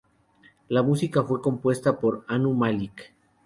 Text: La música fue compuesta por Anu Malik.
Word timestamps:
La 0.67 0.81
música 0.81 1.21
fue 1.23 1.43
compuesta 1.43 1.99
por 1.99 2.25
Anu 2.27 2.55
Malik. 2.55 3.13